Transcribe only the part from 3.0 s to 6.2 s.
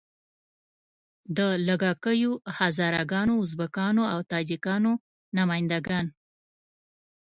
ګانو، ازبکانو او تاجیکانو نماینده ګان.